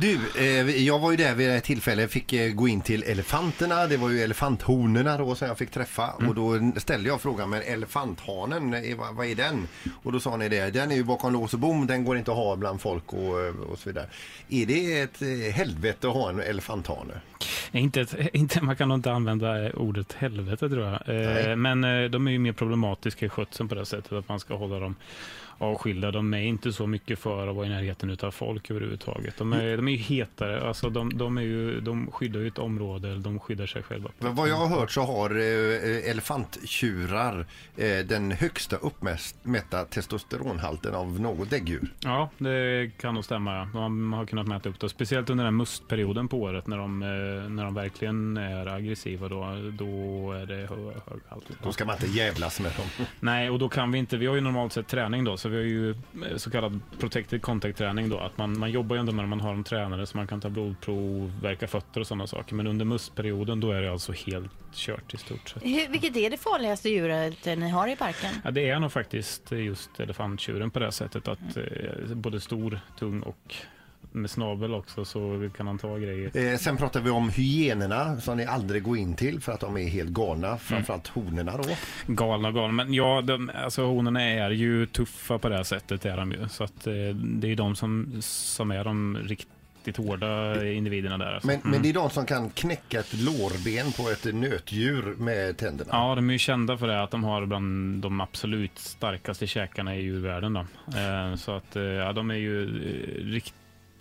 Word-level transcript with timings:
Du, 0.00 0.18
eh, 0.38 0.84
jag 0.86 0.98
var 0.98 1.10
ju 1.10 1.16
där 1.16 1.34
vid 1.34 1.50
ett 1.50 1.64
tillfälle, 1.64 2.08
fick 2.08 2.32
eh, 2.32 2.52
gå 2.52 2.68
in 2.68 2.80
till 2.80 3.02
elefanterna. 3.02 3.86
Det 3.86 3.96
var 3.96 4.10
ju 4.10 4.20
elefanthonorna 4.20 5.18
då 5.18 5.34
som 5.34 5.48
jag 5.48 5.58
fick 5.58 5.70
träffa. 5.70 6.10
Och 6.10 6.34
då 6.34 6.72
ställde 6.76 7.08
jag 7.08 7.20
frågan, 7.20 7.50
men 7.50 7.62
elefanthanen, 7.62 8.74
eh, 8.74 8.96
vad, 8.96 9.14
vad 9.14 9.26
är 9.26 9.34
den? 9.34 9.68
Och 10.02 10.12
då 10.12 10.20
sa 10.20 10.36
ni 10.36 10.48
det, 10.48 10.70
den 10.70 10.90
är 10.90 10.96
ju 10.96 11.04
bakom 11.04 11.32
lås 11.32 11.54
och 11.54 11.60
bom, 11.60 11.86
den 11.86 12.04
går 12.04 12.18
inte 12.18 12.30
att 12.30 12.36
ha 12.36 12.56
bland 12.56 12.80
folk 12.80 13.12
och, 13.12 13.40
eh, 13.40 13.54
och 13.54 13.78
så 13.78 13.88
vidare. 13.88 14.06
Är 14.48 14.66
det 14.66 15.00
ett 15.00 15.22
eh, 15.22 15.28
helvete 15.54 16.08
att 16.08 16.14
ha 16.14 16.30
en 16.30 16.40
elefanthane? 16.40 17.14
Nej, 17.70 17.82
Inte, 17.82 18.00
ett, 18.00 18.14
inte, 18.32 18.64
man 18.64 18.76
kan 18.76 18.88
nog 18.88 18.98
inte 18.98 19.12
använda 19.12 19.66
eh, 19.66 19.74
ordet 19.74 20.12
helvete 20.12 20.68
tror 20.68 20.84
jag. 20.86 21.02
Nej. 21.06 21.50
Eh, 21.50 21.56
men 21.56 21.84
eh, 21.84 22.10
de 22.10 22.26
är 22.26 22.32
ju 22.32 22.38
mer 22.38 22.52
problematiska 22.52 23.26
i 23.26 23.28
skötseln 23.28 23.68
på 23.68 23.74
det 23.74 23.86
sättet 23.86 24.12
att 24.12 24.28
man 24.28 24.40
ska 24.40 24.54
hålla 24.54 24.78
dem 24.78 24.96
avskilda. 25.60 26.10
De 26.10 26.34
är 26.34 26.40
inte 26.42 26.72
så 26.72 26.86
mycket 26.86 27.18
för 27.18 27.48
att 27.48 27.56
vara 27.56 27.66
i 27.66 27.68
närheten 27.68 28.16
av 28.22 28.30
folk 28.30 28.70
överhuvudtaget. 28.70 29.36
De 29.36 29.52
är, 29.52 29.76
de 29.76 29.88
är 29.88 29.92
ju 29.92 29.98
hetare, 29.98 30.68
alltså 30.68 30.90
de, 30.90 31.18
de, 31.18 31.38
är 31.38 31.42
ju, 31.42 31.80
de 31.80 32.10
skyddar 32.10 32.40
ju 32.40 32.46
ett 32.48 32.58
område, 32.58 33.08
eller 33.08 33.20
de 33.20 33.38
skyddar 33.38 33.66
sig 33.66 33.82
själva. 33.82 34.10
Men 34.18 34.34
vad 34.34 34.48
jag 34.48 34.56
har 34.56 34.66
hört 34.66 34.90
så 34.90 35.00
har 35.02 35.30
eh, 35.30 36.10
elefanttjurar 36.10 37.46
eh, 37.76 37.98
den 37.98 38.30
högsta 38.30 38.76
uppmätta 38.76 39.84
testosteronhalten 39.84 40.94
av 40.94 41.20
något 41.20 41.50
däggdjur. 41.50 41.92
Ja, 42.00 42.30
det 42.38 42.90
kan 43.00 43.14
nog 43.14 43.24
stämma. 43.24 43.64
Man 43.64 44.12
har 44.12 44.26
kunnat 44.26 44.46
mäta 44.46 44.68
upp 44.68 44.80
det. 44.80 44.88
Speciellt 44.88 45.30
under 45.30 45.44
den 45.44 45.54
här 45.54 45.58
mustperioden 45.58 46.28
på 46.28 46.38
året 46.40 46.66
när 46.66 46.78
de, 46.78 47.02
eh, 47.02 47.50
när 47.50 47.64
de 47.64 47.74
verkligen 47.74 48.36
är 48.36 48.66
aggressiva. 48.66 49.28
Då, 49.28 49.40
då 49.72 50.32
är 50.32 50.46
det 50.46 50.54
hö- 50.54 51.00
hög 51.10 51.20
halt. 51.28 51.44
Då 51.62 51.72
ska 51.72 51.84
man 51.84 51.94
inte 51.94 52.18
jävlas 52.18 52.60
med 52.60 52.72
dem. 52.76 53.06
Nej, 53.20 53.50
och 53.50 53.58
då 53.58 53.68
kan 53.68 53.92
vi 53.92 53.98
inte. 53.98 54.16
Vi 54.16 54.26
har 54.26 54.34
ju 54.34 54.40
normalt 54.40 54.72
sett 54.72 54.88
träning 54.88 55.24
då, 55.24 55.36
så 55.36 55.48
vi 55.50 55.56
har 55.56 55.64
ju 55.64 55.90
eh, 55.90 56.36
så 56.36 56.50
kallad 56.50 56.80
protected 56.98 57.42
contact 57.42 57.78
träning 57.78 58.08
då. 58.08 58.18
Att 58.18 58.38
man, 58.38 58.58
man 58.58 58.70
jobbar 58.70 58.96
ju 58.96 59.00
ändå 59.00 59.12
med 59.12 59.28
man 59.28 59.40
har 59.40 59.54
en 59.54 59.64
tränare 59.64 60.06
så 60.06 60.16
man 60.16 60.26
kan 60.26 60.40
ta 60.40 60.48
blodprov, 60.48 61.32
verka 61.42 61.68
fötter 61.68 62.00
och 62.00 62.06
sådana 62.06 62.26
saker. 62.26 62.54
Men 62.54 62.66
under 62.66 62.84
mustperioden 62.84 63.60
då 63.60 63.72
är 63.72 63.82
det 63.82 63.92
alltså 63.92 64.12
helt 64.12 64.52
kört 64.72 65.14
i 65.14 65.16
stort 65.16 65.48
sett. 65.48 65.62
Hur, 65.62 65.88
vilket 65.88 66.16
är 66.16 66.30
det 66.30 66.36
farligaste 66.36 66.88
djuret 66.88 67.44
ni 67.44 67.68
har 67.68 67.88
i 67.88 67.96
parken? 67.96 68.30
Ja, 68.44 68.50
det 68.50 68.68
är 68.68 68.78
nog 68.78 68.92
faktiskt 68.92 69.52
just 69.52 70.00
elefanttjuren 70.00 70.70
på 70.70 70.78
det 70.78 70.92
sättet 70.92 71.28
att 71.28 71.56
eh, 71.56 72.14
både 72.14 72.40
stor, 72.40 72.80
tung 72.98 73.22
och 73.22 73.54
med 74.12 74.30
snabel 74.30 74.74
också 74.74 75.04
så 75.04 75.50
kan 75.56 75.66
han 75.66 75.78
ta 75.78 75.98
grejer. 75.98 76.52
Eh, 76.52 76.58
sen 76.58 76.76
pratar 76.76 77.00
vi 77.00 77.10
om 77.10 77.28
hyenorna 77.28 78.20
som 78.20 78.36
ni 78.36 78.44
aldrig 78.44 78.82
går 78.82 78.96
in 78.96 79.14
till 79.14 79.40
för 79.40 79.52
att 79.52 79.60
de 79.60 79.76
är 79.76 79.88
helt 79.88 80.10
galna. 80.10 80.58
Framförallt 80.58 81.08
honorna 81.08 81.56
då. 81.56 81.64
Galna 82.06 82.48
och 82.48 82.54
galna. 82.54 82.72
Men 82.72 82.94
ja, 82.94 83.22
de, 83.22 83.50
alltså 83.54 83.84
honorna 83.84 84.22
är 84.22 84.50
ju 84.50 84.86
tuffa 84.86 85.38
på 85.38 85.48
det 85.48 85.56
här 85.56 85.62
sättet. 85.62 86.04
Är 86.04 86.16
de 86.16 86.32
ju. 86.32 86.48
Så 86.48 86.64
att, 86.64 86.86
eh, 86.86 86.92
det 87.14 87.52
är 87.52 87.56
de 87.56 87.76
som, 87.76 88.16
som 88.22 88.70
är 88.70 88.84
de 88.84 89.18
riktigt 89.18 89.96
hårda 89.96 90.64
individerna 90.66 91.18
där. 91.18 91.32
Alltså. 91.32 91.46
Men, 91.46 91.60
men 91.64 91.82
det 91.82 91.88
är 91.88 91.92
de 91.92 92.10
som 92.10 92.26
kan 92.26 92.50
knäcka 92.50 93.00
ett 93.00 93.14
lårben 93.14 93.92
på 93.92 94.10
ett 94.10 94.34
nötdjur 94.34 95.14
med 95.18 95.56
tänderna. 95.56 95.90
Ja, 95.92 96.14
de 96.14 96.28
är 96.28 96.32
ju 96.32 96.38
kända 96.38 96.78
för 96.78 96.86
det, 96.86 97.02
att 97.02 97.10
de 97.10 97.24
har 97.24 97.46
bland 97.46 98.02
de 98.02 98.20
absolut 98.20 98.78
starkaste 98.78 99.46
käkarna 99.46 99.96
i 99.96 100.02
djurvärlden. 100.02 100.52
Då. 100.52 100.60
Eh, 100.98 101.34
så 101.34 101.52
att 101.52 101.76
eh, 101.76 101.82
ja, 101.82 102.12
de 102.12 102.30
är 102.30 102.34
ju 102.34 102.62
eh, 102.62 103.24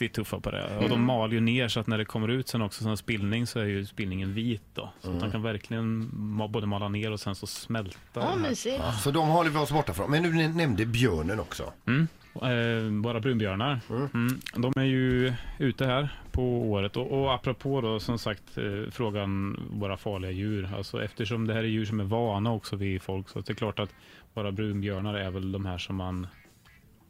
riktigt 0.02 0.16
tuffa 0.16 0.39
på 0.39 0.52
det. 0.52 0.64
Och 0.66 0.72
Mm. 0.72 0.89
de 0.89 1.02
mal 1.03 1.33
ju 1.33 1.39
ner 1.39 1.67
så 1.67 1.80
att 1.80 1.88
när 1.88 1.97
det 1.97 2.05
kommer 2.05 2.28
ut 2.28 2.47
sen 2.47 2.61
också 2.61 2.81
som 2.81 2.92
en 2.92 2.97
spillning 2.97 3.47
så 3.47 3.59
är 3.59 3.66
ju 3.66 3.86
spillningen 3.86 4.33
vit. 4.33 4.61
Då. 4.73 4.89
Så 5.02 5.08
Mm. 5.08 5.17
att 5.17 5.23
de 5.23 5.31
kan 5.31 5.41
verkligen 5.41 6.09
både 6.52 6.67
mala 6.67 6.89
ner 6.89 7.11
och 7.11 7.19
sen 7.19 7.36
så 7.36 7.47
smälta. 7.47 7.97
Ja, 8.14 8.36
mysigt. 8.36 8.75
Ja, 8.80 8.91
så 8.91 9.11
de 9.11 9.28
håller 9.28 9.50
vi 9.50 9.58
oss 9.58 9.72
borta 9.72 9.94
från. 9.94 10.11
Men 10.11 10.23
du 10.23 10.47
nämnde 10.47 10.86
björnen 10.86 11.39
också. 11.39 11.73
Mm. 11.88 12.08
Eh, 12.36 13.03
våra 13.03 13.19
brunbjörnar. 13.19 13.80
Mm. 13.89 14.39
De 14.56 14.73
är 14.75 14.83
ju 14.86 15.33
ute 15.58 15.86
här 15.86 16.09
på 16.31 16.44
året. 16.72 16.97
Och, 16.97 17.11
och 17.22 17.34
apropå 17.34 17.81
då 17.81 18.00
som 18.00 18.19
sagt 18.19 18.58
eh, 18.58 18.91
frågan 18.91 19.59
våra 19.72 19.97
farliga 19.97 20.31
djur. 20.31 20.69
Alltså 20.78 21.03
eftersom 21.03 21.47
det 21.47 21.53
här 21.53 21.59
är 21.63 21.67
djur 21.67 21.86
som 21.86 22.00
är 22.00 22.03
vana 22.03 22.53
också 22.53 22.75
vid 22.75 23.02
folk 23.02 23.29
så 23.29 23.40
det 23.40 23.50
är 23.50 23.56
klart 23.56 23.79
att 23.79 23.90
våra 24.34 24.52
brunbjörnar 24.52 25.13
är 25.13 25.29
väl 25.31 25.52
de 25.52 25.66
här 25.66 25.78
som 25.78 25.96
man 25.96 26.28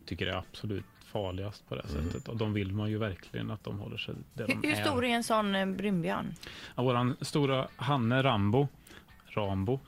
tycker 0.05 0.27
är 0.27 0.35
absolut 0.37 0.85
farligast 1.11 1.69
på 1.69 1.75
det 1.75 1.81
här 1.87 2.01
sättet. 2.03 2.27
Och 2.27 2.37
de 2.37 2.53
vill 2.53 2.71
man 2.71 2.89
ju 2.89 2.97
verkligen 2.97 3.51
att 3.51 3.63
de 3.63 3.79
håller 3.79 3.97
sig 3.97 4.15
där 4.33 4.47
Hur, 4.47 4.55
de 4.61 4.67
hur 4.67 4.77
är. 4.77 4.83
stor 4.85 5.05
är 5.05 5.09
en 5.09 5.23
sån 5.23 5.55
eh, 5.55 5.65
brunbjörn? 5.65 6.33
Ja, 6.75 6.83
våran 6.83 7.15
stora 7.21 7.67
Hanne 7.75 8.23
Rambo, 8.23 8.67
Rambo, 9.27 9.79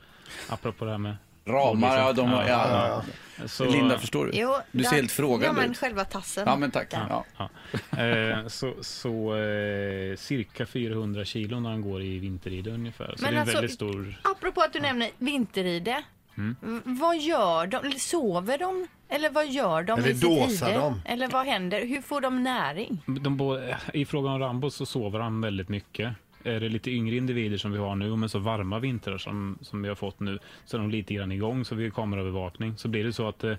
apropå 0.48 0.84
det 0.84 0.90
här 0.90 0.98
med 0.98 1.16
Ramar, 1.44 1.96
ja, 1.98 2.12
de 2.12 2.28
har, 2.28 2.44
ja, 2.48 3.02
så, 3.46 3.64
Linda, 3.70 3.98
förstår 3.98 4.26
du? 4.26 4.32
Jo, 4.34 4.56
du 4.72 4.82
ser 4.84 4.90
där- 4.90 4.96
helt 4.96 5.10
Ja, 5.10 5.14
frågande 5.16 5.60
men 5.60 5.70
ut. 5.70 5.76
själva 5.78 6.04
tassen. 6.04 6.44
Ja, 6.46 6.56
men 6.56 6.70
tack. 6.70 6.88
Ja. 6.92 7.24
Ja. 7.36 7.48
Eh, 8.04 8.46
så 8.46 8.74
så 8.80 9.36
eh, 9.36 10.16
cirka 10.16 10.66
400 10.66 11.24
kilo 11.24 11.60
när 11.60 11.70
han 11.70 11.80
går 11.82 12.02
i 12.02 12.18
vinteride 12.18 12.70
ungefär. 12.70 13.14
Så 13.16 13.22
Men 13.22 13.32
det 13.32 13.38
är 13.38 13.40
alltså- 13.40 13.56
väldigt 13.56 13.74
stor... 13.74 14.20
Apropå 14.24 14.60
att 14.60 14.72
du 14.72 14.80
nämner 14.80 15.10
vinteride. 15.18 16.02
Mm. 16.36 16.56
Vad 16.84 17.18
gör 17.18 17.66
de? 17.66 17.92
Sover 17.98 18.58
de? 18.58 18.86
Eller 19.12 19.30
vad 19.30 19.46
gör 19.46 19.82
de 19.82 19.98
Eller 19.98 20.08
i 20.10 20.14
sitt 20.14 20.22
dåsar 20.22 20.70
ide? 20.70 20.78
de? 20.78 21.00
Eller 21.04 21.28
vad 21.28 21.46
händer? 21.46 21.86
Hur 21.86 22.00
får 22.02 22.20
de 22.20 22.42
näring? 22.42 23.02
De 23.06 23.36
bo, 23.36 23.58
I 23.94 24.04
fråga 24.04 24.30
om 24.30 24.38
Rambo 24.38 24.70
så 24.70 24.86
sover 24.86 25.20
han 25.20 25.40
väldigt 25.40 25.68
mycket. 25.68 26.12
Är 26.44 26.60
det 26.60 26.68
lite 26.68 26.90
yngre 26.90 27.16
individer 27.16 27.56
som 27.56 27.72
vi 27.72 27.78
har 27.78 27.96
nu, 27.96 28.16
med 28.16 28.30
så 28.30 28.38
varma 28.38 28.78
vintrar 28.78 29.18
som, 29.18 29.58
som 29.62 29.82
vi 29.82 29.88
har 29.88 29.94
fått 29.94 30.20
nu, 30.20 30.38
så 30.64 30.76
är 30.76 30.80
de 30.80 30.90
lite 30.90 31.14
grann 31.14 31.32
igång, 31.32 31.64
så 31.64 31.74
vi 31.74 31.84
har 31.84 31.90
kameraövervakning. 31.90 32.76
Så 32.76 32.88
blir 32.88 33.04
det 33.04 33.12
så 33.12 33.28
att, 33.28 33.44
eh, 33.44 33.54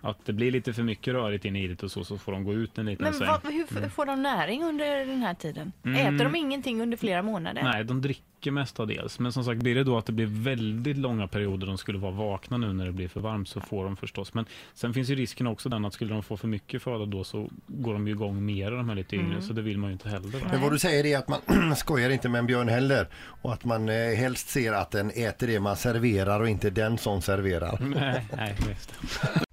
att 0.00 0.26
det 0.26 0.32
blir 0.32 0.50
lite 0.50 0.72
för 0.72 0.82
mycket 0.82 1.14
rörigt 1.14 1.44
in 1.44 1.56
i 1.56 1.64
idet 1.64 1.82
och 1.82 1.90
så, 1.90 2.04
så 2.04 2.18
får 2.18 2.32
de 2.32 2.44
gå 2.44 2.52
ut 2.54 2.78
en 2.78 2.86
liten 2.86 3.04
Men 3.04 3.14
sväng. 3.14 3.28
hur 3.42 3.66
f- 3.84 3.92
får 3.94 4.06
de 4.06 4.22
näring 4.22 4.64
under 4.64 5.06
den 5.06 5.22
här 5.22 5.34
tiden? 5.34 5.72
Mm. 5.84 6.14
Äter 6.14 6.24
de 6.24 6.34
ingenting 6.34 6.80
under 6.80 6.96
flera 6.96 7.22
månader? 7.22 7.62
Nej, 7.62 7.84
de 7.84 8.00
dricker 8.02 8.22
mestadels. 8.52 9.18
Men 9.18 9.32
som 9.32 9.44
sagt, 9.44 9.60
blir 9.60 9.74
det 9.74 9.84
då 9.84 9.98
att 9.98 10.06
det 10.06 10.12
blir 10.12 10.26
väldigt 10.26 10.96
långa 10.96 11.28
perioder 11.28 11.66
de 11.66 11.78
skulle 11.78 11.98
vara 11.98 12.12
vakna 12.12 12.56
nu 12.56 12.72
när 12.72 12.86
det 12.86 12.92
blir 12.92 13.08
för 13.08 13.20
varmt 13.20 13.48
så 13.48 13.60
får 13.60 13.84
de 13.84 13.96
förstås. 13.96 14.34
Men 14.34 14.46
sen 14.74 14.94
finns 14.94 15.08
ju 15.08 15.14
risken 15.14 15.46
också 15.46 15.68
den 15.68 15.84
att 15.84 15.92
skulle 15.92 16.14
de 16.14 16.22
få 16.22 16.36
för 16.36 16.48
mycket 16.48 16.82
föda 16.82 17.06
då 17.06 17.24
så 17.24 17.48
går 17.66 17.92
de 17.92 18.06
ju 18.06 18.12
igång 18.12 18.44
mer 18.44 18.70
de 18.70 18.88
här 18.88 18.96
lite 18.96 19.16
yngre. 19.16 19.42
Så 19.42 19.52
det 19.52 19.62
vill 19.62 19.78
man 19.78 19.90
ju 19.90 19.92
inte 19.92 20.08
heller. 20.08 20.28
Va? 20.28 20.38
Men 20.50 20.60
vad 20.60 20.72
du 20.72 20.78
säger 20.78 21.06
är 21.06 21.18
att 21.18 21.28
man 21.28 21.76
skojar 21.76 22.10
inte 22.10 22.28
med 22.28 22.38
en 22.38 22.46
björn 22.46 22.68
heller. 22.68 23.08
Och 23.42 23.52
att 23.52 23.64
man 23.64 23.88
eh, 23.88 23.94
helst 23.94 24.48
ser 24.48 24.72
att 24.72 24.90
den 24.90 25.10
äter 25.10 25.46
det 25.46 25.60
man 25.60 25.76
serverar 25.76 26.40
och 26.40 26.48
inte 26.48 26.70
den 26.70 26.98
som 26.98 27.22
serverar. 27.22 27.78
nej, 27.94 28.26
nej, 28.36 28.56
just 28.68 28.94
det. 29.00 29.44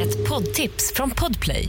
Ett 0.00 0.28
poddtips 0.28 0.92
från 0.94 1.10
Podplay. 1.10 1.68